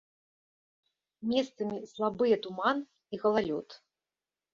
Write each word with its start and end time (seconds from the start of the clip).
Месцамі 1.31 1.77
слабыя 1.91 2.35
туман 2.47 2.77
і 3.17 3.21
галалёд. 3.27 3.77